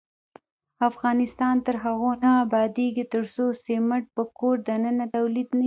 افغانستان 0.89 1.55
تر 1.65 1.75
هغو 1.83 2.11
نه 2.23 2.29
ابادیږي، 2.45 3.03
ترڅو 3.13 3.45
سمنټ 3.63 4.05
په 4.15 4.23
کور 4.37 4.55
دننه 4.67 5.05
تولید 5.15 5.47
نشي. 5.51 5.59